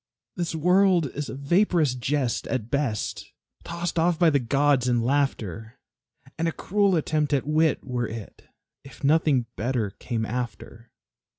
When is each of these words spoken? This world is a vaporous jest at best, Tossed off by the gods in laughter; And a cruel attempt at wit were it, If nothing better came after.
This 0.35 0.55
world 0.55 1.11
is 1.13 1.29
a 1.29 1.35
vaporous 1.35 1.93
jest 1.93 2.47
at 2.47 2.71
best, 2.71 3.31
Tossed 3.63 3.99
off 3.99 4.17
by 4.17 4.31
the 4.31 4.39
gods 4.39 4.87
in 4.87 5.03
laughter; 5.03 5.77
And 6.39 6.47
a 6.47 6.51
cruel 6.51 6.95
attempt 6.95 7.33
at 7.33 7.45
wit 7.45 7.83
were 7.85 8.07
it, 8.07 8.45
If 8.83 9.03
nothing 9.03 9.45
better 9.55 9.91
came 9.91 10.25
after. 10.25 10.89